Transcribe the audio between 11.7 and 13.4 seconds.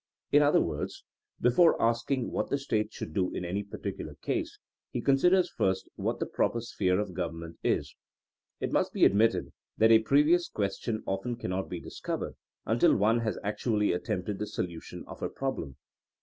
dis covered until one has